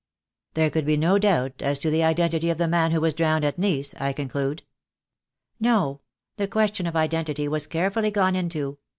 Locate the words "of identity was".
6.87-7.67